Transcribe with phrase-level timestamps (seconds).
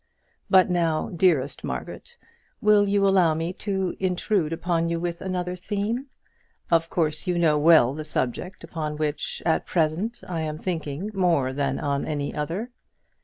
[0.49, 2.17] But now, dearest Margaret,
[2.59, 6.07] will you allow me to intrude upon you with another theme?
[6.71, 11.53] Of course you well know the subject upon which, at present, I am thinking more
[11.53, 12.71] than on any other.